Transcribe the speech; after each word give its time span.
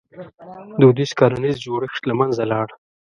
•دودیز 0.79 1.11
کرنیز 1.19 1.55
جوړښت 1.65 2.03
له 2.09 2.13
منځه 2.19 2.41
ولاړ. 2.45 2.67